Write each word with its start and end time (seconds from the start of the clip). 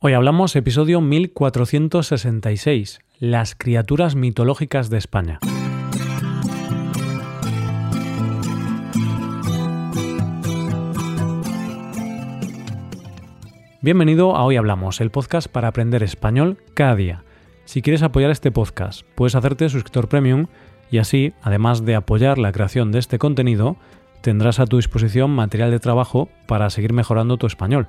Hoy 0.00 0.12
hablamos 0.12 0.54
episodio 0.54 1.00
1466, 1.00 3.00
las 3.18 3.56
criaturas 3.56 4.14
mitológicas 4.14 4.90
de 4.90 4.98
España. 4.98 5.40
Bienvenido 13.82 14.36
a 14.36 14.44
Hoy 14.44 14.54
Hablamos, 14.54 15.00
el 15.00 15.10
podcast 15.10 15.50
para 15.50 15.66
aprender 15.66 16.04
español 16.04 16.58
cada 16.74 16.94
día. 16.94 17.24
Si 17.64 17.82
quieres 17.82 18.04
apoyar 18.04 18.30
este 18.30 18.52
podcast, 18.52 19.02
puedes 19.16 19.34
hacerte 19.34 19.68
suscriptor 19.68 20.08
premium 20.08 20.46
y 20.92 20.98
así, 20.98 21.32
además 21.42 21.84
de 21.84 21.96
apoyar 21.96 22.38
la 22.38 22.52
creación 22.52 22.92
de 22.92 23.00
este 23.00 23.18
contenido, 23.18 23.76
tendrás 24.20 24.60
a 24.60 24.66
tu 24.66 24.76
disposición 24.76 25.32
material 25.32 25.72
de 25.72 25.80
trabajo 25.80 26.28
para 26.46 26.70
seguir 26.70 26.92
mejorando 26.92 27.36
tu 27.36 27.48
español 27.48 27.88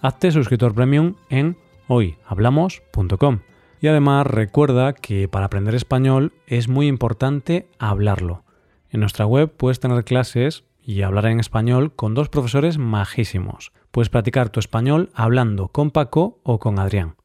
hazte 0.00 0.30
suscriptor 0.30 0.74
premium 0.74 1.14
en 1.30 1.56
hoyhablamos.com. 1.88 3.40
Y 3.80 3.86
además 3.88 4.26
recuerda 4.26 4.94
que 4.94 5.28
para 5.28 5.46
aprender 5.46 5.74
español 5.74 6.32
es 6.46 6.68
muy 6.68 6.86
importante 6.86 7.68
hablarlo. 7.78 8.44
En 8.90 9.00
nuestra 9.00 9.26
web 9.26 9.52
puedes 9.54 9.80
tener 9.80 10.04
clases 10.04 10.64
y 10.82 11.02
hablar 11.02 11.26
en 11.26 11.40
español 11.40 11.94
con 11.94 12.14
dos 12.14 12.28
profesores 12.28 12.78
majísimos. 12.78 13.72
Puedes 13.90 14.08
practicar 14.08 14.50
tu 14.50 14.60
español 14.60 15.10
hablando 15.14 15.68
con 15.68 15.90
Paco 15.90 16.40
o 16.42 16.58
con 16.58 16.78
Adrián. 16.78 17.16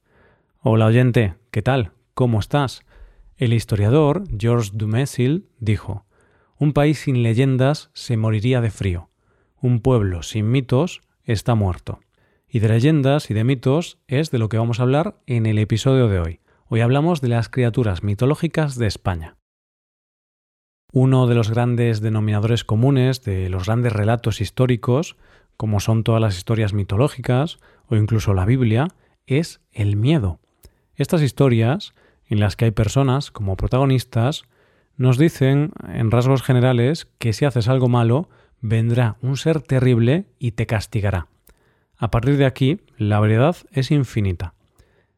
Hola 0.61 0.85
oyente, 0.85 1.35
¿qué 1.51 1.61
tal? 1.61 1.91
¿Cómo 2.13 2.39
estás? 2.39 2.83
El 3.38 3.53
historiador 3.53 4.23
Georges 4.38 4.77
Dumézil 4.77 5.47
dijo, 5.59 6.05
Un 6.57 6.73
país 6.73 6.99
sin 6.99 7.23
leyendas 7.23 7.89
se 7.93 8.17
moriría 8.17 8.59
de 8.59 8.69
frío. 8.69 9.09
Un 9.61 9.79
pueblo 9.79 10.23
sin 10.23 10.51
mitos 10.51 11.01
está 11.23 11.55
muerto. 11.55 11.99
Y 12.52 12.59
de 12.59 12.70
leyendas 12.70 13.30
y 13.30 13.35
de 13.35 13.44
mitos 13.44 13.99
es 14.08 14.31
de 14.31 14.39
lo 14.39 14.49
que 14.49 14.58
vamos 14.58 14.80
a 14.80 14.84
hablar 14.84 15.21
en 15.27 15.45
el 15.45 15.59
episodio 15.59 16.08
de 16.08 16.20
hoy. 16.20 16.39
Hoy 16.67 16.81
hablamos 16.81 17.22
de 17.22 17.27
las 17.27 17.48
criaturas 17.48 18.02
mitológicas 18.02 18.75
de 18.75 18.88
España. 18.88 19.38
Uno 20.91 21.28
de 21.28 21.36
los 21.36 21.52
grandes 21.52 22.02
denominadores 22.02 22.64
comunes 22.64 23.22
de 23.22 23.50
los 23.50 23.67
grandes 23.67 23.94
relatos 23.94 24.41
históricos, 24.41 25.16
como 25.58 25.80
son 25.80 26.03
todas 26.03 26.22
las 26.22 26.38
historias 26.38 26.73
mitológicas 26.73 27.59
o 27.86 27.95
incluso 27.95 28.33
la 28.33 28.45
Biblia, 28.45 28.88
es 29.28 29.61
el 29.72 29.95
miedo. 29.95 30.39
Estas 30.95 31.22
historias, 31.22 31.94
en 32.25 32.39
las 32.39 32.56
que 32.56 32.66
hay 32.66 32.72
personas 32.72 33.30
como 33.30 33.58
protagonistas, 33.58 34.41
nos 34.97 35.19
dicen, 35.19 35.72
en 35.88 36.09
rasgos 36.09 36.41
generales, 36.41 37.08
que 37.19 37.31
si 37.31 37.45
haces 37.45 37.67
algo 37.67 37.89
malo, 37.89 38.28
vendrá 38.59 39.17
un 39.22 39.38
ser 39.38 39.61
terrible 39.61 40.25
y 40.39 40.53
te 40.53 40.66
castigará. 40.66 41.28
A 42.00 42.11
partir 42.11 42.38
de 42.38 42.45
aquí, 42.45 42.80
la 42.97 43.19
variedad 43.19 43.58
es 43.72 43.92
infinita. 43.92 44.53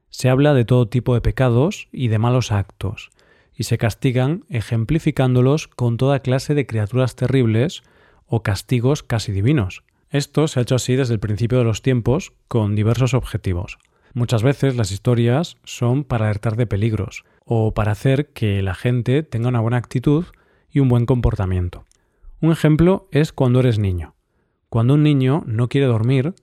Se 0.10 0.30
habla 0.30 0.56
de 0.56 0.66
todo 0.66 0.88
tipo 0.88 1.14
de 1.14 1.22
pecados 1.22 1.88
y 1.92 2.08
de 2.08 2.18
malos 2.18 2.52
actos, 2.52 3.12
y 3.56 3.64
se 3.64 3.78
castigan 3.78 4.46
ejemplificándolos 4.50 5.68
con 5.68 5.98
toda 5.98 6.22
clase 6.22 6.56
de 6.56 6.66
criaturas 6.66 7.16
terribles 7.16 7.84
o 8.26 8.42
castigos 8.42 9.04
casi 9.04 9.32
divinos. 9.32 9.84
Esto 10.10 10.48
se 10.48 10.60
ha 10.60 10.64
hecho 10.64 10.76
así 10.76 10.96
desde 10.96 11.14
el 11.14 11.20
principio 11.20 11.60
de 11.60 11.66
los 11.66 11.84
tiempos, 11.84 12.34
con 12.48 12.76
diversos 12.76 13.14
objetivos. 13.14 13.78
Muchas 14.16 14.42
veces 14.42 14.76
las 14.76 14.92
historias 14.92 15.58
son 15.64 16.04
para 16.04 16.26
alertar 16.26 16.56
de 16.56 16.66
peligros, 16.66 17.24
o 17.46 17.76
para 17.76 17.92
hacer 17.92 18.30
que 18.30 18.64
la 18.64 18.74
gente 18.74 19.22
tenga 19.22 19.50
una 19.50 19.62
buena 19.62 19.78
actitud 19.78 20.26
y 20.72 20.80
un 20.80 20.90
buen 20.90 21.06
comportamiento. 21.06 21.86
Un 22.42 22.52
ejemplo 22.52 23.08
es 23.12 23.32
cuando 23.32 23.60
eres 23.60 23.78
niño. 23.78 24.16
Cuando 24.70 24.96
un 24.96 25.04
niño 25.04 25.44
no 25.46 25.70
quiere 25.70 25.86
dormir, 25.86 26.34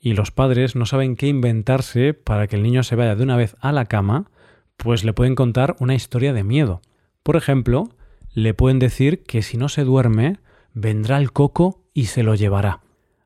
y 0.00 0.14
los 0.14 0.30
padres 0.30 0.74
no 0.76 0.86
saben 0.86 1.14
qué 1.14 1.26
inventarse 1.28 2.14
para 2.14 2.46
que 2.46 2.56
el 2.56 2.62
niño 2.62 2.82
se 2.82 2.96
vaya 2.96 3.14
de 3.14 3.22
una 3.22 3.36
vez 3.36 3.56
a 3.60 3.70
la 3.70 3.84
cama, 3.84 4.30
pues 4.76 5.04
le 5.04 5.12
pueden 5.12 5.34
contar 5.34 5.76
una 5.78 5.94
historia 5.94 6.32
de 6.32 6.42
miedo. 6.42 6.80
Por 7.22 7.36
ejemplo, 7.36 7.90
le 8.32 8.54
pueden 8.54 8.78
decir 8.78 9.22
que 9.24 9.42
si 9.42 9.58
no 9.58 9.68
se 9.68 9.84
duerme, 9.84 10.38
vendrá 10.72 11.18
el 11.18 11.32
coco 11.32 11.82
y 11.92 12.06
se 12.06 12.22
lo 12.22 12.34
llevará. 12.34 12.80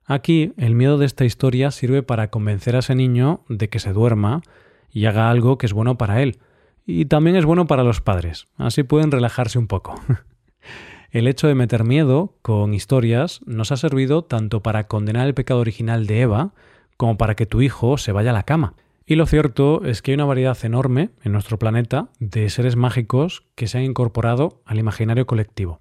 Aquí 0.05 0.53
el 0.57 0.75
miedo 0.75 0.99
de 0.99 1.07
esta 1.07 1.25
historia 1.25 1.71
sirve 1.71 2.03
para 2.03 2.29
convencer 2.29 2.77
a 2.77 2.81
ese 2.81 2.95
niño 2.95 3.45
de 3.49 3.69
que 3.69 3.79
se 3.79 3.93
duerma 3.93 4.43
y 4.91 5.07
haga 5.07 5.31
algo 5.31 5.57
que 5.59 5.67
es 5.67 5.73
bueno 5.73 5.97
para 5.97 6.23
él. 6.23 6.39
Y 6.87 7.07
también 7.07 7.37
es 7.37 7.45
bueno 7.45 7.67
para 7.67 7.85
los 7.85 8.01
padres. 8.01 8.47
Así 8.57 8.83
pueden 8.83 9.11
relajarse 9.11 9.59
un 9.59 9.67
poco. 9.67 9.95
El 11.15 11.29
hecho 11.29 11.47
de 11.47 11.55
meter 11.55 11.85
miedo 11.85 12.35
con 12.43 12.75
historias 12.75 13.41
nos 13.47 13.71
ha 13.71 13.77
servido 13.77 14.25
tanto 14.25 14.65
para 14.65 14.89
condenar 14.89 15.29
el 15.29 15.35
pecado 15.35 15.61
original 15.61 16.09
de 16.09 16.23
Eva 16.23 16.55
como 16.97 17.17
para 17.17 17.37
que 17.37 17.47
tu 17.47 17.63
hijo 17.63 17.99
se 17.99 18.11
vaya 18.11 18.31
a 18.31 18.33
la 18.33 18.43
cama. 18.43 18.75
Y 19.07 19.15
lo 19.15 19.25
cierto 19.27 19.85
es 19.85 20.03
que 20.03 20.11
hay 20.11 20.17
una 20.17 20.25
variedad 20.25 20.59
enorme 20.65 21.11
en 21.23 21.31
nuestro 21.31 21.57
planeta 21.57 22.09
de 22.19 22.51
seres 22.51 22.75
mágicos 22.75 23.45
que 23.55 23.69
se 23.69 23.79
han 23.79 23.85
incorporado 23.85 24.61
al 24.65 24.81
imaginario 24.81 25.25
colectivo. 25.25 25.81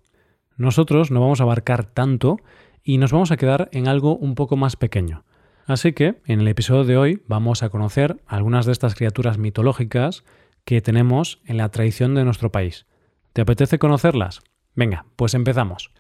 Nosotros 0.56 1.10
no 1.10 1.20
vamos 1.20 1.40
a 1.40 1.46
abarcar 1.46 1.84
tanto 1.84 2.38
y 2.84 3.00
nos 3.00 3.12
vamos 3.12 3.32
a 3.32 3.38
quedar 3.38 3.70
en 3.72 3.88
algo 3.88 4.16
un 4.16 4.36
poco 4.36 4.56
más 4.56 4.76
pequeño. 4.76 5.24
Así 5.66 5.94
que 5.94 6.22
en 6.28 6.42
el 6.42 6.48
episodio 6.48 6.84
de 6.84 6.98
hoy 6.98 7.24
vamos 7.28 7.64
a 7.64 7.70
conocer 7.70 8.18
algunas 8.28 8.68
de 8.68 8.72
estas 8.72 8.94
criaturas 8.94 9.40
mitológicas 9.40 10.26
que 10.64 10.80
tenemos 10.82 11.42
en 11.48 11.58
la 11.58 11.70
tradición 11.70 12.14
de 12.14 12.24
nuestro 12.24 12.52
país. 12.52 12.86
¿Te 13.34 13.42
apetece 13.42 13.80
conocerlas? 13.80 14.44
Venga, 14.76 15.06
pues 15.16 15.34
empezamos. 15.34 15.92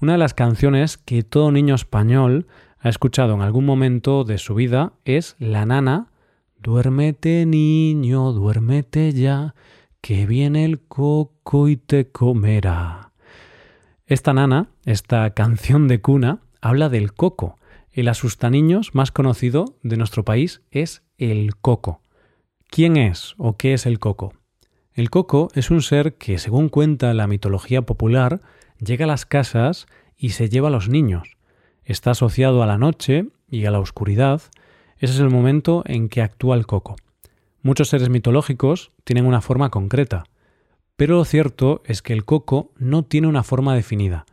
Una 0.00 0.12
de 0.12 0.18
las 0.18 0.34
canciones 0.34 0.98
que 0.98 1.22
todo 1.22 1.52
niño 1.52 1.74
español 1.74 2.46
ha 2.78 2.88
escuchado 2.88 3.34
en 3.34 3.42
algún 3.42 3.66
momento 3.66 4.24
de 4.24 4.38
su 4.38 4.54
vida 4.54 4.92
es 5.04 5.36
La 5.38 5.66
Nana, 5.66 6.10
Duérmete 6.62 7.46
niño, 7.46 8.32
duérmete 8.32 9.14
ya, 9.14 9.54
que 10.02 10.26
viene 10.26 10.66
el 10.66 10.78
coco 10.78 11.68
y 11.68 11.78
te 11.78 12.10
comerá. 12.10 13.12
Esta 14.06 14.34
nana, 14.34 14.68
esta 14.84 15.30
canción 15.30 15.88
de 15.88 16.02
cuna, 16.02 16.40
habla 16.60 16.90
del 16.90 17.14
coco. 17.14 17.56
El 17.92 18.08
asustaniños 18.08 18.94
más 18.94 19.10
conocido 19.10 19.78
de 19.82 19.96
nuestro 19.96 20.22
país 20.22 20.60
es 20.70 21.02
el 21.16 21.56
coco. 21.56 22.02
¿Quién 22.68 22.98
es 22.98 23.34
o 23.38 23.56
qué 23.56 23.72
es 23.72 23.86
el 23.86 23.98
coco? 23.98 24.34
El 24.94 25.08
coco 25.08 25.50
es 25.54 25.70
un 25.70 25.82
ser 25.82 26.14
que, 26.14 26.38
según 26.38 26.68
cuenta 26.68 27.14
la 27.14 27.28
mitología 27.28 27.82
popular, 27.82 28.40
llega 28.78 29.04
a 29.04 29.08
las 29.08 29.24
casas 29.24 29.86
y 30.16 30.30
se 30.30 30.48
lleva 30.48 30.68
a 30.68 30.72
los 30.72 30.88
niños. 30.88 31.36
Está 31.84 32.10
asociado 32.10 32.62
a 32.62 32.66
la 32.66 32.76
noche 32.76 33.26
y 33.48 33.66
a 33.66 33.70
la 33.70 33.78
oscuridad. 33.78 34.42
Ese 34.98 35.14
es 35.14 35.20
el 35.20 35.30
momento 35.30 35.84
en 35.86 36.08
que 36.08 36.22
actúa 36.22 36.56
el 36.56 36.66
coco. 36.66 36.96
Muchos 37.62 37.88
seres 37.88 38.08
mitológicos 38.08 38.90
tienen 39.04 39.26
una 39.26 39.40
forma 39.40 39.70
concreta, 39.70 40.24
pero 40.96 41.16
lo 41.16 41.24
cierto 41.24 41.82
es 41.84 42.02
que 42.02 42.12
el 42.12 42.24
coco 42.24 42.72
no 42.76 43.04
tiene 43.04 43.28
una 43.28 43.42
forma 43.42 43.74
definida. 43.74 44.26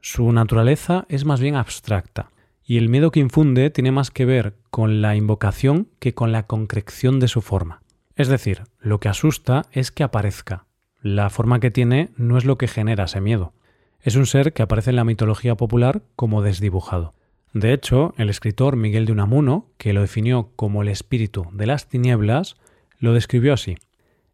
Su 0.00 0.32
naturaleza 0.32 1.06
es 1.08 1.24
más 1.24 1.40
bien 1.40 1.56
abstracta, 1.56 2.30
y 2.64 2.78
el 2.78 2.88
miedo 2.88 3.10
que 3.10 3.20
infunde 3.20 3.70
tiene 3.70 3.92
más 3.92 4.10
que 4.10 4.24
ver 4.24 4.56
con 4.70 5.02
la 5.02 5.14
invocación 5.14 5.88
que 5.98 6.14
con 6.14 6.32
la 6.32 6.46
concreción 6.46 7.20
de 7.20 7.28
su 7.28 7.42
forma. 7.42 7.79
Es 8.20 8.28
decir, 8.28 8.64
lo 8.80 9.00
que 9.00 9.08
asusta 9.08 9.64
es 9.72 9.90
que 9.90 10.02
aparezca. 10.02 10.66
La 11.00 11.30
forma 11.30 11.58
que 11.58 11.70
tiene 11.70 12.10
no 12.18 12.36
es 12.36 12.44
lo 12.44 12.58
que 12.58 12.68
genera 12.68 13.04
ese 13.04 13.22
miedo. 13.22 13.54
Es 14.02 14.14
un 14.14 14.26
ser 14.26 14.52
que 14.52 14.60
aparece 14.60 14.90
en 14.90 14.96
la 14.96 15.04
mitología 15.04 15.54
popular 15.54 16.02
como 16.16 16.42
desdibujado. 16.42 17.14
De 17.54 17.72
hecho, 17.72 18.12
el 18.18 18.28
escritor 18.28 18.76
Miguel 18.76 19.06
de 19.06 19.12
Unamuno, 19.12 19.68
que 19.78 19.94
lo 19.94 20.02
definió 20.02 20.50
como 20.54 20.82
el 20.82 20.88
espíritu 20.88 21.46
de 21.54 21.64
las 21.64 21.88
tinieblas, 21.88 22.56
lo 22.98 23.14
describió 23.14 23.54
así. 23.54 23.78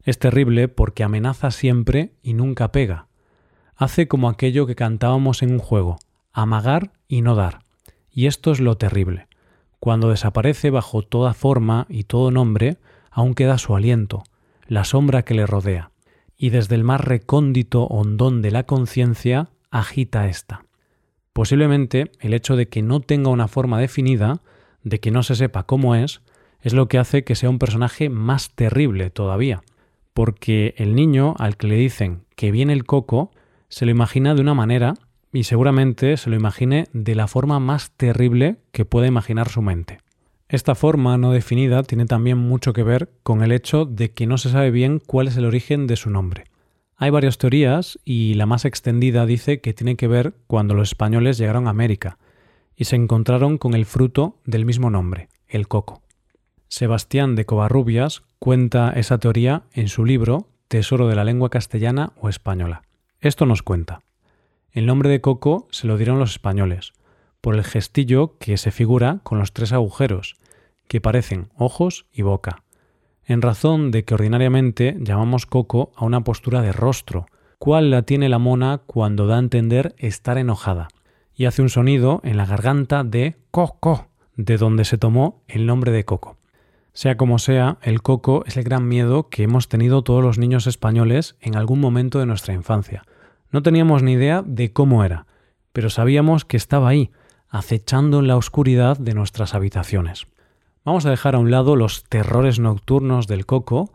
Es 0.03 0.19
terrible 0.19 0.67
porque 0.67 1.05
amenaza 1.05 1.53
siempre 1.53 2.11
y 2.25 2.35
nunca 2.35 2.73
pega. 2.73 3.07
Hace 3.77 4.09
como 4.09 4.29
aquello 4.29 4.67
que 4.67 4.75
cantábamos 4.75 5.45
en 5.45 5.53
un 5.53 5.61
juego, 5.61 6.01
amagar 6.33 6.91
y 7.07 7.23
no 7.23 7.37
dar. 7.37 7.61
Y 8.11 8.27
esto 8.27 8.51
es 8.51 8.59
lo 8.59 8.77
terrible. 8.79 9.29
Cuando 9.79 10.11
desaparece 10.11 10.71
bajo 10.71 11.03
toda 11.03 11.35
forma 11.35 11.87
y 11.89 12.03
todo 12.03 12.33
nombre, 12.33 12.79
aún 13.17 13.35
queda 13.35 13.57
su 13.57 13.75
aliento, 13.75 14.25
la 14.69 14.85
sombra 14.85 15.23
que 15.23 15.33
le 15.33 15.47
rodea, 15.47 15.91
y 16.37 16.51
desde 16.51 16.75
el 16.75 16.85
más 16.85 17.01
recóndito 17.01 17.87
hondón 17.87 18.43
de 18.43 18.51
la 18.51 18.65
conciencia 18.65 19.49
agita 19.71 20.29
ésta. 20.29 20.67
Posiblemente 21.33 22.13
el 22.21 22.35
hecho 22.35 22.57
de 22.57 22.69
que 22.69 22.83
no 22.83 23.01
tenga 23.01 23.31
una 23.31 23.49
forma 23.49 23.81
definida, 23.81 24.43
de 24.83 25.01
que 25.01 25.11
no 25.11 25.23
se 25.23 25.35
sepa 25.35 25.63
cómo 25.63 25.95
es, 25.95 26.21
es 26.61 26.75
lo 26.75 26.89
que 26.89 26.99
hace 26.99 27.25
que 27.25 27.37
sea 27.37 27.49
un 27.49 27.59
personaje 27.59 28.11
más 28.11 28.51
terrible 28.55 29.09
todavía, 29.09 29.63
porque 30.13 30.75
el 30.77 30.95
niño 30.95 31.35
al 31.39 31.57
que 31.57 31.69
le 31.69 31.77
dicen 31.77 32.27
que 32.37 32.51
viene 32.51 32.75
el 32.75 32.85
coco 32.85 33.31
se 33.71 33.87
lo 33.87 33.93
imagina 33.93 34.35
de 34.35 34.43
una 34.43 34.53
manera 34.53 34.93
y 35.33 35.45
seguramente 35.45 36.19
se 36.19 36.29
lo 36.29 36.37
imagine 36.37 36.89
de 36.93 37.15
la 37.15 37.29
forma 37.29 37.61
más 37.61 37.93
terrible 37.93 38.59
que 38.73 38.85
pueda 38.85 39.07
imaginar 39.07 39.49
su 39.49 39.63
mente. 39.63 40.01
Esta 40.49 40.77
forma 40.77 41.19
no 41.19 41.33
definida 41.33 41.83
tiene 41.83 42.07
también 42.07 42.39
mucho 42.39 42.73
que 42.73 42.85
ver 42.85 43.11
con 43.25 43.43
el 43.43 43.51
hecho 43.51 43.85
de 43.85 44.13
que 44.13 44.27
no 44.27 44.39
se 44.39 44.51
sabe 44.51 44.71
bien 44.71 45.01
cuál 45.05 45.27
es 45.27 45.37
el 45.37 45.45
origen 45.45 45.89
de 45.89 45.97
su 45.97 46.09
nombre. 46.09 46.45
Hay 46.97 47.11
varias 47.11 47.37
teorías 47.37 47.99
y 48.05 48.35
la 48.35 48.47
más 48.47 48.65
extendida 48.65 49.27
dice 49.27 49.61
que 49.61 49.75
tiene 49.75 49.97
que 49.97 50.07
ver 50.07 50.35
cuando 50.47 50.75
los 50.75 50.91
españoles 50.91 51.37
llegaron 51.37 51.67
a 51.67 51.71
América 51.71 52.19
y 52.77 52.85
se 52.85 52.95
encontraron 52.95 53.59
con 53.59 53.75
el 53.75 53.87
fruto 53.87 54.37
del 54.45 54.65
mismo 54.65 54.89
nombre, 54.89 55.29
el 55.49 55.67
coco. 55.67 56.03
Sebastián 56.69 57.35
de 57.35 57.45
Covarrubias 57.45 58.23
cuenta 58.39 58.91
esa 58.91 59.19
teoría 59.19 59.65
en 59.73 59.89
su 59.89 60.05
libro 60.05 60.49
Tesoro 60.69 61.09
de 61.09 61.17
la 61.17 61.25
lengua 61.25 61.51
castellana 61.51 62.13
o 62.21 62.29
española. 62.29 62.83
Esto 63.21 63.47
nos 63.47 63.63
cuenta. 63.63 64.03
El 64.71 64.87
nombre 64.87 65.09
de 65.09 65.21
coco 65.21 65.69
se 65.71 65.87
lo 65.87 65.97
dieron 65.97 66.19
los 66.19 66.33
españoles, 66.33 66.93
por 67.47 67.55
el 67.55 67.63
gestillo 67.63 68.39
que 68.41 68.57
se 68.57 68.73
figura 68.73 69.21
con 69.23 69.39
los 69.39 69.53
tres 69.53 69.73
agujeros, 69.73 70.35
que 70.89 71.01
parecen 71.01 71.47
ojos 71.57 72.07
y 72.13 72.23
boca, 72.23 72.65
en 73.25 73.41
razón 73.41 73.93
de 73.93 74.05
que 74.05 74.15
ordinariamente 74.15 74.97
llamamos 74.99 75.47
coco 75.47 75.93
a 75.95 76.05
una 76.05 76.25
postura 76.25 76.61
de 76.61 76.73
rostro, 76.73 77.27
cual 77.61 77.93
la 77.93 78.03
tiene 78.03 78.29
la 78.29 78.41
mona 78.41 78.79
cuando 78.79 79.29
da 79.29 79.37
a 79.37 79.39
entender 79.39 79.95
estar 79.97 80.39
enojada, 80.39 80.89
y 81.37 81.45
hace 81.45 81.63
un 81.63 81.69
sonido 81.69 82.21
en 82.25 82.37
la 82.37 82.47
garganta 82.47 83.05
de 83.05 83.37
coco, 83.53 84.09
de 84.35 84.57
donde 84.57 84.85
se 84.85 84.99
tomó 84.99 85.45
el 85.47 85.67
nombre 85.67 85.93
de 85.93 86.05
coco. 86.05 86.39
Sea 86.95 87.17
como 87.17 87.39
sea, 87.39 87.79
el 87.81 88.03
coco 88.03 88.43
es 88.47 88.57
el 88.57 88.65
gran 88.65 88.89
miedo 88.89 89.29
que 89.29 89.45
hemos 89.45 89.69
tenido 89.69 90.03
todos 90.03 90.25
los 90.25 90.37
niños 90.37 90.67
españoles 90.67 91.37
en 91.41 91.55
algún 91.55 91.79
momento 91.79 92.19
de 92.19 92.27
nuestra 92.27 92.55
infancia. 92.55 93.05
No 93.53 93.63
teníamos 93.63 94.03
ni 94.03 94.15
idea 94.15 94.43
de 94.45 94.73
cómo 94.73 95.05
era, 95.05 95.27
pero 95.73 95.91
sabíamos 95.91 96.45
que 96.45 96.57
estaba 96.57 96.89
ahí, 96.89 97.13
acechando 97.49 98.21
en 98.21 98.27
la 98.27 98.37
oscuridad 98.37 98.99
de 98.99 99.15
nuestras 99.15 99.55
habitaciones. 99.55 100.27
Vamos 100.85 101.07
a 101.07 101.11
dejar 101.11 101.35
a 101.35 101.39
un 101.39 101.51
lado 101.51 101.77
los 101.77 102.05
terrores 102.05 102.59
nocturnos 102.59 103.27
del 103.27 103.47
coco 103.47 103.93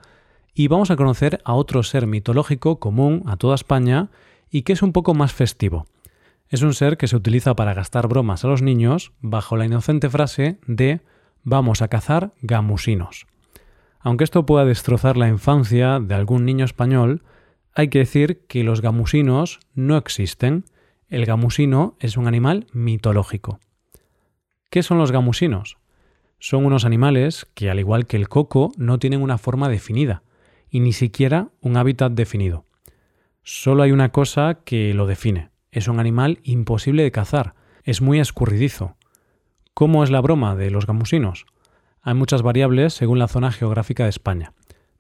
y 0.53 0.67
vamos 0.67 0.91
a 0.91 0.95
conocer 0.95 1.41
a 1.45 1.53
otro 1.53 1.83
ser 1.83 2.07
mitológico 2.07 2.79
común 2.79 3.23
a 3.25 3.37
toda 3.37 3.55
España 3.55 4.09
y 4.49 4.63
que 4.63 4.73
es 4.73 4.81
un 4.81 4.91
poco 4.91 5.13
más 5.13 5.33
festivo. 5.33 5.85
Es 6.49 6.61
un 6.61 6.73
ser 6.73 6.97
que 6.97 7.07
se 7.07 7.15
utiliza 7.15 7.55
para 7.55 7.73
gastar 7.73 8.07
bromas 8.09 8.43
a 8.43 8.49
los 8.49 8.61
niños 8.61 9.13
bajo 9.21 9.55
la 9.55 9.65
inocente 9.65 10.09
frase 10.09 10.59
de 10.67 10.99
vamos 11.43 11.81
a 11.81 11.87
cazar 11.87 12.33
gamusinos. 12.41 13.25
Aunque 14.01 14.23
esto 14.23 14.45
pueda 14.45 14.65
destrozar 14.65 15.15
la 15.15 15.29
infancia 15.29 15.99
de 15.99 16.13
algún 16.15 16.43
niño 16.43 16.65
español, 16.65 17.23
hay 17.73 17.87
que 17.87 17.99
decir 17.99 18.41
que 18.47 18.63
los 18.63 18.81
gamusinos 18.81 19.59
no 19.75 19.95
existen. 19.95 20.65
El 21.11 21.25
gamusino 21.25 21.97
es 21.99 22.15
un 22.15 22.25
animal 22.25 22.67
mitológico. 22.71 23.59
¿Qué 24.69 24.81
son 24.81 24.97
los 24.97 25.11
gamusinos? 25.11 25.77
Son 26.39 26.65
unos 26.65 26.85
animales 26.85 27.45
que, 27.53 27.69
al 27.69 27.79
igual 27.79 28.07
que 28.07 28.15
el 28.15 28.29
coco, 28.29 28.71
no 28.77 28.97
tienen 28.97 29.21
una 29.21 29.37
forma 29.37 29.67
definida 29.67 30.23
y 30.69 30.79
ni 30.79 30.93
siquiera 30.93 31.49
un 31.59 31.75
hábitat 31.75 32.13
definido. 32.13 32.63
Solo 33.43 33.83
hay 33.83 33.91
una 33.91 34.13
cosa 34.13 34.59
que 34.63 34.93
lo 34.93 35.05
define. 35.05 35.49
Es 35.69 35.89
un 35.89 35.99
animal 35.99 36.39
imposible 36.43 37.03
de 37.03 37.11
cazar. 37.11 37.55
Es 37.83 38.01
muy 38.01 38.21
escurridizo. 38.21 38.95
¿Cómo 39.73 40.05
es 40.05 40.11
la 40.11 40.21
broma 40.21 40.55
de 40.55 40.71
los 40.71 40.87
gamusinos? 40.87 41.45
Hay 42.01 42.13
muchas 42.13 42.41
variables 42.41 42.93
según 42.93 43.19
la 43.19 43.27
zona 43.27 43.51
geográfica 43.51 44.03
de 44.03 44.11
España, 44.11 44.53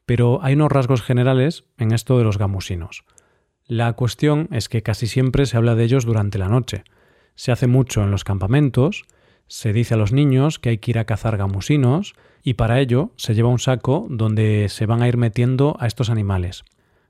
pero 0.05 0.43
hay 0.43 0.55
unos 0.55 0.73
rasgos 0.73 1.03
generales 1.03 1.63
en 1.77 1.93
esto 1.93 2.17
de 2.17 2.25
los 2.25 2.37
gamusinos. 2.37 3.05
La 3.73 3.93
cuestión 3.93 4.49
es 4.51 4.67
que 4.67 4.83
casi 4.83 5.07
siempre 5.07 5.45
se 5.45 5.55
habla 5.55 5.75
de 5.75 5.85
ellos 5.85 6.03
durante 6.03 6.37
la 6.37 6.49
noche. 6.49 6.83
Se 7.35 7.53
hace 7.53 7.67
mucho 7.67 8.03
en 8.03 8.11
los 8.11 8.25
campamentos, 8.25 9.05
se 9.47 9.71
dice 9.71 9.93
a 9.93 9.97
los 9.97 10.11
niños 10.11 10.59
que 10.59 10.71
hay 10.71 10.79
que 10.79 10.91
ir 10.91 10.99
a 10.99 11.05
cazar 11.05 11.37
gamusinos 11.37 12.13
y 12.43 12.55
para 12.55 12.81
ello 12.81 13.11
se 13.15 13.33
lleva 13.33 13.47
un 13.47 13.59
saco 13.59 14.07
donde 14.09 14.67
se 14.67 14.85
van 14.87 15.01
a 15.01 15.07
ir 15.07 15.15
metiendo 15.15 15.77
a 15.79 15.87
estos 15.87 16.09
animales. 16.09 16.65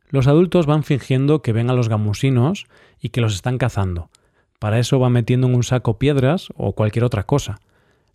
Los 0.10 0.28
adultos 0.28 0.68
van 0.68 0.84
fingiendo 0.84 1.42
que 1.42 1.52
ven 1.52 1.72
a 1.72 1.74
los 1.74 1.90
gamusinos 1.90 2.68
y 3.02 3.10
que 3.10 3.22
los 3.22 3.34
están 3.34 3.58
cazando. 3.58 4.12
Para 4.60 4.78
eso 4.78 5.00
van 5.00 5.14
metiendo 5.14 5.48
en 5.48 5.56
un 5.56 5.64
saco 5.64 5.98
piedras 5.98 6.50
o 6.56 6.74
cualquier 6.74 7.06
otra 7.06 7.24
cosa. 7.24 7.60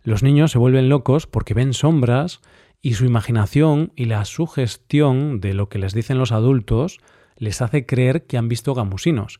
Los 0.03 0.23
niños 0.23 0.53
se 0.53 0.57
vuelven 0.57 0.87
locos 0.87 1.27
porque 1.27 1.53
ven 1.53 1.73
sombras 1.73 2.39
y 2.81 2.93
su 2.93 3.03
imaginación 3.03 3.91
y 3.97 4.05
la 4.05 4.23
sugestión 4.23 5.41
de 5.41 5.53
lo 5.53 5.67
que 5.67 5.79
les 5.79 5.93
dicen 5.93 6.17
los 6.17 6.31
adultos 6.31 7.01
les 7.37 7.61
hace 7.61 7.85
creer 7.85 8.25
que 8.25 8.37
han 8.37 8.49
visto 8.49 8.73
gamusinos, 8.73 9.39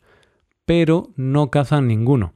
pero 0.65 1.09
no 1.15 1.51
cazan 1.51 1.87
ninguno. 1.87 2.33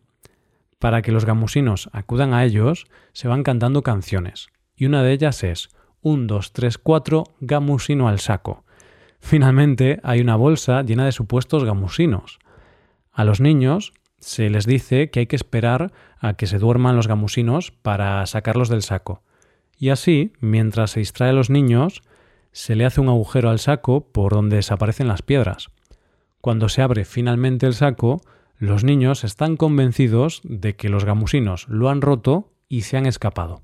Para 0.79 1.01
que 1.01 1.11
los 1.11 1.25
gamusinos 1.25 1.89
acudan 1.93 2.33
a 2.33 2.43
ellos, 2.43 2.85
se 3.13 3.27
van 3.27 3.43
cantando 3.43 3.83
canciones, 3.83 4.49
y 4.75 4.85
una 4.85 5.03
de 5.03 5.13
ellas 5.13 5.43
es 5.43 5.69
un, 6.01 6.27
dos, 6.27 6.53
tres, 6.53 6.77
cuatro, 6.77 7.25
gamusino 7.39 8.07
al 8.07 8.19
saco. 8.19 8.63
Finalmente 9.19 9.99
hay 10.03 10.19
una 10.19 10.35
bolsa 10.35 10.81
llena 10.81 11.05
de 11.05 11.11
supuestos 11.11 11.63
gamusinos. 11.63 12.39
A 13.11 13.23
los 13.23 13.39
niños 13.39 13.93
se 14.19 14.49
les 14.49 14.65
dice 14.65 15.09
que 15.09 15.21
hay 15.21 15.27
que 15.27 15.35
esperar 15.35 15.91
a 16.19 16.33
que 16.33 16.47
se 16.47 16.57
duerman 16.57 16.95
los 16.95 17.07
gamusinos 17.07 17.71
para 17.71 18.25
sacarlos 18.25 18.69
del 18.69 18.81
saco. 18.81 19.21
Y 19.77 19.89
así, 19.89 20.33
mientras 20.39 20.91
se 20.91 20.99
distrae 20.99 21.29
a 21.29 21.33
los 21.33 21.49
niños, 21.49 22.01
se 22.51 22.75
le 22.75 22.85
hace 22.85 23.01
un 23.01 23.09
agujero 23.09 23.49
al 23.49 23.59
saco 23.59 24.11
por 24.11 24.33
donde 24.33 24.57
desaparecen 24.57 25.07
las 25.07 25.21
piedras. 25.21 25.69
Cuando 26.41 26.69
se 26.69 26.81
abre 26.81 27.05
finalmente 27.05 27.65
el 27.65 27.73
saco, 27.73 28.21
los 28.57 28.83
niños 28.83 29.23
están 29.23 29.57
convencidos 29.57 30.41
de 30.43 30.75
que 30.75 30.89
los 30.89 31.05
gamusinos 31.05 31.67
lo 31.67 31.89
han 31.89 32.01
roto 32.01 32.51
y 32.67 32.81
se 32.81 32.97
han 32.97 33.05
escapado. 33.05 33.63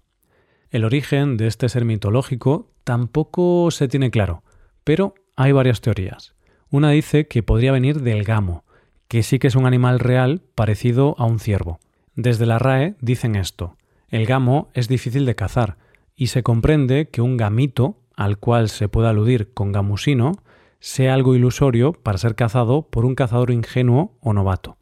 El 0.69 0.85
origen 0.85 1.37
de 1.37 1.47
este 1.47 1.69
ser 1.69 1.85
mitológico 1.85 2.71
tampoco 2.83 3.71
se 3.71 3.87
tiene 3.87 4.11
claro, 4.11 4.43
pero 4.83 5.15
hay 5.35 5.51
varias 5.51 5.81
teorías. 5.81 6.35
Una 6.69 6.91
dice 6.91 7.27
que 7.27 7.43
podría 7.43 7.71
venir 7.71 8.01
del 8.01 8.23
gamo, 8.23 8.65
que 9.07 9.23
sí 9.23 9.39
que 9.39 9.47
es 9.47 9.55
un 9.55 9.65
animal 9.65 9.99
real 9.99 10.41
parecido 10.55 11.15
a 11.17 11.25
un 11.25 11.39
ciervo. 11.39 11.79
Desde 12.15 12.45
la 12.45 12.59
RAE 12.59 12.95
dicen 12.99 13.35
esto. 13.35 13.77
El 14.09 14.25
gamo 14.25 14.69
es 14.73 14.87
difícil 14.87 15.25
de 15.25 15.35
cazar 15.35 15.77
y 16.15 16.27
se 16.27 16.43
comprende 16.43 17.09
que 17.09 17.21
un 17.21 17.37
gamito, 17.37 17.97
al 18.17 18.37
cual 18.39 18.67
se 18.67 18.89
puede 18.89 19.07
aludir 19.07 19.53
con 19.53 19.71
gamusino, 19.71 20.33
sea 20.79 21.13
algo 21.13 21.35
ilusorio 21.35 21.93
para 21.93 22.17
ser 22.17 22.35
cazado 22.35 22.81
por 22.89 23.05
un 23.05 23.15
cazador 23.15 23.51
ingenuo 23.51 24.17
o 24.19 24.33
novato. 24.33 24.75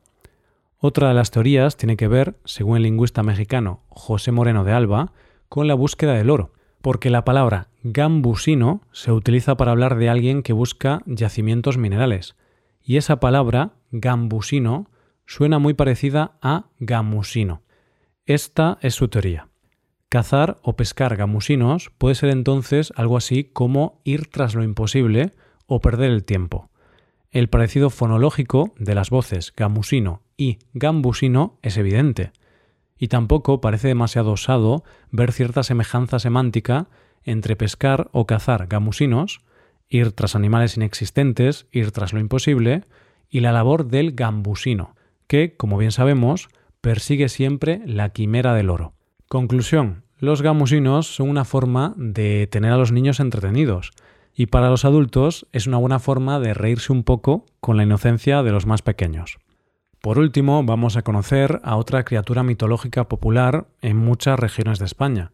Otra 0.79 1.09
de 1.09 1.13
las 1.13 1.31
teorías 1.31 1.77
tiene 1.77 1.97
que 1.97 2.07
ver, 2.07 2.37
según 2.45 2.77
el 2.77 2.83
lingüista 2.83 3.23
mexicano 3.23 3.83
José 3.89 4.31
Moreno 4.31 4.63
de 4.63 4.71
Alba, 4.71 5.13
con 5.49 5.67
la 5.67 5.73
búsqueda 5.73 6.13
del 6.13 6.29
oro, 6.29 6.53
porque 6.81 7.09
la 7.09 7.25
palabra 7.25 7.67
gambusino 7.83 8.81
se 8.91 9.11
utiliza 9.11 9.57
para 9.57 9.71
hablar 9.71 9.97
de 9.97 10.09
alguien 10.09 10.41
que 10.41 10.53
busca 10.53 11.01
yacimientos 11.05 11.77
minerales, 11.77 12.35
y 12.81 12.97
esa 12.97 13.19
palabra 13.19 13.73
gambusino 13.91 14.89
suena 15.25 15.59
muy 15.59 15.73
parecida 15.73 16.37
a 16.41 16.67
gamusino. 16.79 17.63
Esta 18.25 18.77
es 18.81 18.95
su 18.95 19.07
teoría. 19.07 19.49
Cazar 20.09 20.57
o 20.61 20.75
pescar 20.75 21.15
gamusinos 21.17 21.91
puede 21.97 22.15
ser 22.15 22.29
entonces 22.29 22.93
algo 22.95 23.17
así 23.17 23.43
como 23.43 24.01
ir 24.03 24.27
tras 24.27 24.55
lo 24.55 24.63
imposible 24.63 25.31
o 25.67 25.81
perder 25.81 26.11
el 26.11 26.23
tiempo. 26.23 26.69
El 27.31 27.49
parecido 27.49 27.89
fonológico 27.89 28.73
de 28.77 28.95
las 28.95 29.09
voces 29.09 29.53
gamusino 29.55 30.21
y 30.37 30.59
gambusino 30.73 31.59
es 31.61 31.77
evidente, 31.77 32.31
y 32.97 33.07
tampoco 33.07 33.61
parece 33.61 33.89
demasiado 33.89 34.31
osado 34.31 34.83
ver 35.11 35.31
cierta 35.31 35.63
semejanza 35.63 36.19
semántica 36.19 36.87
entre 37.23 37.55
pescar 37.55 38.09
o 38.13 38.25
cazar 38.25 38.67
gamusinos, 38.67 39.41
ir 39.89 40.11
tras 40.11 40.35
animales 40.35 40.77
inexistentes, 40.77 41.67
ir 41.71 41.91
tras 41.91 42.13
lo 42.13 42.19
imposible, 42.19 42.83
y 43.29 43.41
la 43.41 43.51
labor 43.51 43.87
del 43.87 44.13
gambusino, 44.13 44.95
que, 45.27 45.57
como 45.57 45.77
bien 45.77 45.91
sabemos, 45.91 46.47
persigue 46.81 47.29
siempre 47.29 47.81
la 47.85 48.09
quimera 48.09 48.53
del 48.53 48.69
oro. 48.69 48.94
Conclusión. 49.27 50.03
Los 50.19 50.43
gamusinos 50.43 51.15
son 51.15 51.29
una 51.29 51.45
forma 51.45 51.93
de 51.97 52.47
tener 52.47 52.71
a 52.71 52.77
los 52.77 52.91
niños 52.91 53.19
entretenidos, 53.19 53.91
y 54.35 54.45
para 54.45 54.69
los 54.69 54.85
adultos 54.85 55.47
es 55.51 55.65
una 55.65 55.77
buena 55.77 55.99
forma 55.99 56.39
de 56.39 56.53
reírse 56.53 56.93
un 56.93 57.03
poco 57.03 57.45
con 57.59 57.75
la 57.75 57.83
inocencia 57.83 58.43
de 58.43 58.51
los 58.51 58.65
más 58.65 58.81
pequeños. 58.81 59.39
Por 59.99 60.19
último, 60.19 60.63
vamos 60.63 60.95
a 60.95 61.01
conocer 61.01 61.59
a 61.63 61.77
otra 61.77 62.05
criatura 62.05 62.43
mitológica 62.43 63.09
popular 63.09 63.67
en 63.81 63.97
muchas 63.97 64.39
regiones 64.39 64.77
de 64.77 64.85
España. 64.85 65.31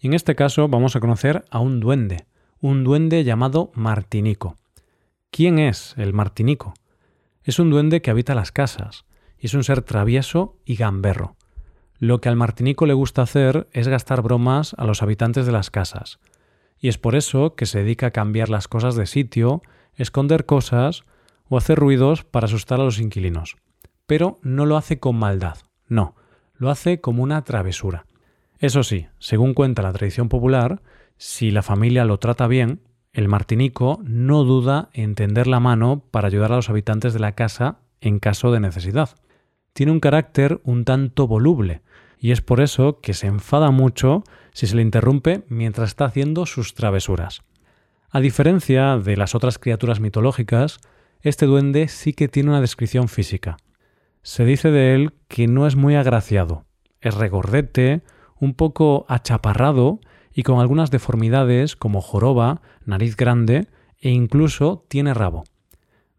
Y 0.00 0.08
en 0.08 0.14
este 0.14 0.34
caso 0.34 0.66
vamos 0.66 0.96
a 0.96 1.00
conocer 1.00 1.44
a 1.50 1.60
un 1.60 1.78
duende, 1.78 2.26
un 2.60 2.82
duende 2.82 3.22
llamado 3.22 3.70
Martinico. 3.74 4.56
¿Quién 5.30 5.60
es 5.60 5.94
el 5.96 6.12
Martinico? 6.12 6.74
Es 7.44 7.60
un 7.60 7.70
duende 7.70 8.02
que 8.02 8.10
habita 8.10 8.34
las 8.34 8.50
casas 8.50 9.04
y 9.38 9.46
es 9.46 9.54
un 9.54 9.62
ser 9.62 9.82
travieso 9.82 10.56
y 10.64 10.74
gamberro. 10.74 11.37
Lo 11.98 12.20
que 12.20 12.28
al 12.28 12.36
Martinico 12.36 12.86
le 12.86 12.94
gusta 12.94 13.22
hacer 13.22 13.68
es 13.72 13.88
gastar 13.88 14.22
bromas 14.22 14.74
a 14.78 14.84
los 14.84 15.02
habitantes 15.02 15.46
de 15.46 15.52
las 15.52 15.70
casas, 15.70 16.20
y 16.78 16.88
es 16.88 16.96
por 16.96 17.16
eso 17.16 17.56
que 17.56 17.66
se 17.66 17.78
dedica 17.78 18.06
a 18.06 18.10
cambiar 18.12 18.48
las 18.48 18.68
cosas 18.68 18.94
de 18.94 19.06
sitio, 19.06 19.62
esconder 19.96 20.46
cosas 20.46 21.04
o 21.48 21.56
hacer 21.56 21.78
ruidos 21.78 22.22
para 22.22 22.46
asustar 22.46 22.80
a 22.80 22.84
los 22.84 23.00
inquilinos. 23.00 23.56
Pero 24.06 24.38
no 24.42 24.64
lo 24.64 24.76
hace 24.76 25.00
con 25.00 25.16
maldad, 25.16 25.58
no, 25.88 26.14
lo 26.54 26.70
hace 26.70 27.00
como 27.00 27.22
una 27.22 27.42
travesura. 27.42 28.06
Eso 28.60 28.84
sí, 28.84 29.06
según 29.18 29.54
cuenta 29.54 29.82
la 29.82 29.92
tradición 29.92 30.28
popular, 30.28 30.80
si 31.16 31.50
la 31.50 31.62
familia 31.62 32.04
lo 32.04 32.18
trata 32.18 32.46
bien, 32.46 32.80
el 33.12 33.26
martinico 33.26 34.00
no 34.04 34.44
duda 34.44 34.88
en 34.92 35.16
tender 35.16 35.48
la 35.48 35.58
mano 35.58 36.04
para 36.12 36.28
ayudar 36.28 36.52
a 36.52 36.56
los 36.56 36.70
habitantes 36.70 37.12
de 37.12 37.18
la 37.18 37.32
casa 37.32 37.80
en 38.00 38.20
caso 38.20 38.52
de 38.52 38.60
necesidad. 38.60 39.10
Tiene 39.72 39.92
un 39.92 40.00
carácter 40.00 40.60
un 40.64 40.84
tanto 40.84 41.26
voluble, 41.26 41.82
y 42.20 42.32
es 42.32 42.40
por 42.40 42.60
eso 42.60 43.00
que 43.00 43.14
se 43.14 43.26
enfada 43.26 43.70
mucho 43.70 44.24
si 44.52 44.66
se 44.66 44.76
le 44.76 44.82
interrumpe 44.82 45.44
mientras 45.48 45.90
está 45.90 46.06
haciendo 46.06 46.46
sus 46.46 46.74
travesuras. 46.74 47.42
A 48.10 48.20
diferencia 48.20 48.96
de 48.96 49.16
las 49.16 49.34
otras 49.34 49.58
criaturas 49.58 50.00
mitológicas, 50.00 50.80
este 51.20 51.46
duende 51.46 51.88
sí 51.88 52.12
que 52.12 52.28
tiene 52.28 52.50
una 52.50 52.60
descripción 52.60 53.08
física. 53.08 53.56
Se 54.22 54.44
dice 54.44 54.70
de 54.70 54.94
él 54.94 55.12
que 55.28 55.46
no 55.46 55.66
es 55.66 55.76
muy 55.76 55.94
agraciado, 55.94 56.64
es 57.00 57.14
regordete, 57.14 58.02
un 58.40 58.54
poco 58.54 59.04
achaparrado 59.08 60.00
y 60.32 60.42
con 60.42 60.60
algunas 60.60 60.90
deformidades 60.90 61.76
como 61.76 62.00
joroba, 62.00 62.62
nariz 62.84 63.16
grande 63.16 63.68
e 64.00 64.10
incluso 64.10 64.84
tiene 64.88 65.14
rabo. 65.14 65.44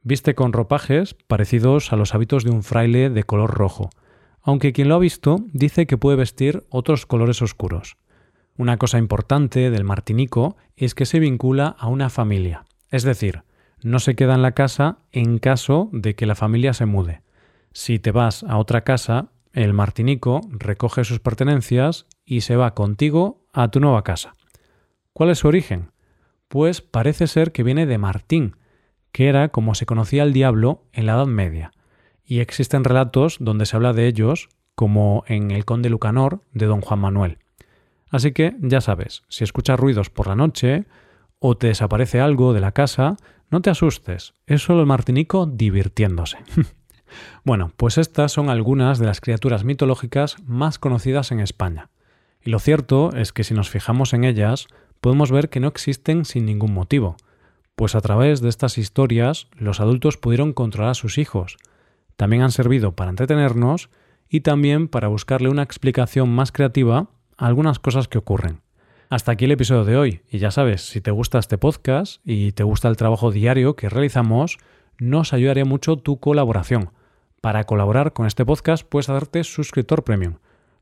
Viste 0.01 0.35
con 0.35 0.53
ropajes 0.53 1.13
parecidos 1.13 1.91
a 1.91 1.95
los 1.95 2.13
hábitos 2.13 2.43
de 2.43 2.51
un 2.51 2.63
fraile 2.63 3.09
de 3.09 3.23
color 3.23 3.51
rojo, 3.51 3.89
aunque 4.41 4.73
quien 4.73 4.89
lo 4.89 4.95
ha 4.95 4.99
visto 4.99 5.45
dice 5.53 5.87
que 5.87 5.97
puede 5.97 6.17
vestir 6.17 6.65
otros 6.69 7.05
colores 7.05 7.41
oscuros. 7.41 7.97
Una 8.57 8.77
cosa 8.77 8.97
importante 8.97 9.69
del 9.69 9.83
martinico 9.83 10.57
es 10.75 10.95
que 10.95 11.05
se 11.05 11.19
vincula 11.19 11.75
a 11.79 11.87
una 11.87 12.09
familia, 12.09 12.65
es 12.89 13.03
decir, 13.03 13.43
no 13.81 13.99
se 13.99 14.15
queda 14.15 14.35
en 14.35 14.41
la 14.41 14.51
casa 14.51 14.99
en 15.11 15.39
caso 15.39 15.89
de 15.93 16.15
que 16.15 16.25
la 16.25 16.35
familia 16.35 16.73
se 16.73 16.85
mude. 16.85 17.21
Si 17.71 17.99
te 17.99 18.11
vas 18.11 18.43
a 18.43 18.57
otra 18.57 18.83
casa, 18.83 19.31
el 19.53 19.73
martinico 19.73 20.41
recoge 20.49 21.03
sus 21.03 21.19
pertenencias 21.19 22.05
y 22.25 22.41
se 22.41 22.55
va 22.55 22.73
contigo 22.75 23.45
a 23.53 23.69
tu 23.69 23.79
nueva 23.79 24.03
casa. 24.03 24.35
¿Cuál 25.13 25.29
es 25.29 25.39
su 25.39 25.47
origen? 25.47 25.91
Pues 26.47 26.81
parece 26.81 27.27
ser 27.27 27.51
que 27.51 27.63
viene 27.63 27.85
de 27.85 27.97
Martín, 27.97 28.55
que 29.11 29.27
era 29.27 29.49
como 29.49 29.75
se 29.75 29.85
conocía 29.85 30.23
al 30.23 30.33
diablo 30.33 30.83
en 30.93 31.05
la 31.05 31.13
Edad 31.13 31.27
Media, 31.27 31.71
y 32.29 32.41
existen 32.41 32.83
relatos 32.83 33.37
donde 33.39 33.65
se 33.65 33.75
habla 33.75 33.91
de 33.91 34.05
ellos, 34.05 34.49
como 34.75 35.23
en 35.27 35.49
El 35.49 35.65
Conde 35.65 35.89
Lucanor 35.89 36.43
de 36.53 36.67
don 36.67 36.79
Juan 36.79 36.99
Manuel. 36.99 37.39
Así 38.11 38.33
que 38.33 38.55
ya 38.61 38.81
sabes, 38.81 39.23
si 39.29 39.43
escuchas 39.43 39.79
ruidos 39.79 40.11
por 40.11 40.27
la 40.27 40.35
noche 40.35 40.85
o 41.39 41.57
te 41.57 41.67
desaparece 41.67 42.21
algo 42.21 42.53
de 42.53 42.61
la 42.61 42.71
casa, 42.71 43.17
no 43.49 43.61
te 43.61 43.71
asustes, 43.71 44.35
es 44.45 44.61
solo 44.61 44.81
el 44.81 44.85
martinico 44.85 45.47
divirtiéndose. 45.47 46.37
bueno, 47.43 47.73
pues 47.75 47.97
estas 47.97 48.31
son 48.31 48.49
algunas 48.49 48.99
de 48.99 49.07
las 49.07 49.21
criaturas 49.21 49.63
mitológicas 49.63 50.35
más 50.45 50.77
conocidas 50.77 51.31
en 51.31 51.39
España. 51.39 51.89
Y 52.43 52.51
lo 52.51 52.59
cierto 52.59 53.09
es 53.15 53.33
que 53.33 53.43
si 53.43 53.55
nos 53.55 53.71
fijamos 53.71 54.13
en 54.13 54.23
ellas, 54.23 54.67
podemos 55.01 55.31
ver 55.31 55.49
que 55.49 55.59
no 55.59 55.67
existen 55.67 56.25
sin 56.25 56.45
ningún 56.45 56.75
motivo, 56.75 57.17
pues 57.75 57.95
a 57.95 58.01
través 58.01 58.39
de 58.39 58.49
estas 58.49 58.77
historias 58.77 59.47
los 59.57 59.79
adultos 59.79 60.17
pudieron 60.17 60.53
controlar 60.53 60.91
a 60.91 60.95
sus 60.95 61.17
hijos. 61.17 61.57
También 62.19 62.41
han 62.41 62.51
servido 62.51 62.97
para 62.97 63.11
entretenernos 63.11 63.89
y 64.27 64.41
también 64.41 64.89
para 64.89 65.07
buscarle 65.07 65.47
una 65.47 65.63
explicación 65.63 66.27
más 66.29 66.51
creativa 66.51 67.07
a 67.37 67.45
algunas 67.45 67.79
cosas 67.79 68.09
que 68.09 68.17
ocurren. 68.17 68.59
Hasta 69.09 69.31
aquí 69.31 69.45
el 69.45 69.53
episodio 69.53 69.85
de 69.85 69.95
hoy. 69.95 70.21
Y 70.29 70.39
ya 70.39 70.51
sabes, 70.51 70.81
si 70.81 70.99
te 70.99 71.11
gusta 71.11 71.39
este 71.39 71.57
podcast 71.57 72.19
y 72.25 72.51
te 72.51 72.63
gusta 72.63 72.89
el 72.89 72.97
trabajo 72.97 73.31
diario 73.31 73.77
que 73.77 73.87
realizamos, 73.87 74.57
nos 74.97 75.31
ayudaría 75.31 75.63
mucho 75.63 75.95
tu 75.95 76.19
colaboración. 76.19 76.91
Para 77.39 77.63
colaborar 77.63 78.11
con 78.11 78.27
este 78.27 78.45
podcast 78.45 78.85
puedes 78.85 79.07
hacerte 79.07 79.45
suscriptor 79.45 80.03
premium. 80.03 80.39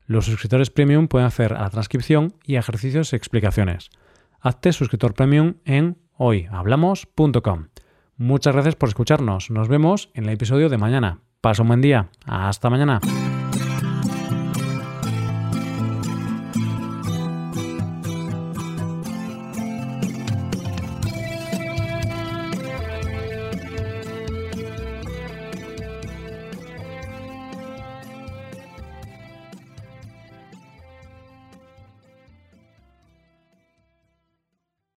Los 0.07 0.25
suscriptores 0.25 0.71
premium 0.71 1.07
pueden 1.07 1.27
hacer 1.27 1.53
a 1.53 1.61
la 1.61 1.69
transcripción 1.69 2.33
y 2.45 2.55
ejercicios 2.55 3.13
y 3.13 3.15
explicaciones. 3.15 3.91
Hazte 4.39 4.73
suscriptor 4.73 5.13
premium 5.13 5.57
en 5.65 5.99
hoyhablamos.com. 6.15 7.67
Muchas 8.15 8.53
gracias 8.55 8.75
por 8.75 8.89
escucharnos. 8.89 9.51
Nos 9.51 9.67
vemos 9.67 10.09
en 10.15 10.23
el 10.23 10.31
episodio 10.31 10.69
de 10.69 10.79
mañana. 10.79 11.21
Pasa 11.41 11.61
un 11.61 11.67
buen 11.69 11.81
día. 11.81 12.09
Hasta 12.25 12.69
mañana. 12.69 12.99